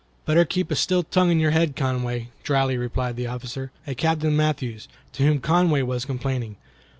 "Better 0.25 0.45
keep 0.45 0.71
a 0.71 0.75
still 0.75 1.03
tongue 1.03 1.29
in 1.29 1.39
your 1.39 1.51
head, 1.51 1.75
Conway," 1.75 2.29
dryly 2.41 2.75
replied 2.75 3.17
the 3.17 3.27
officer, 3.27 3.71
a 3.85 3.93
Captain 3.93 4.35
Matthews, 4.35 4.87
to 5.13 5.21
whom 5.21 5.39
Conway 5.39 5.83
was 5.83 6.05
complaining. 6.05 6.55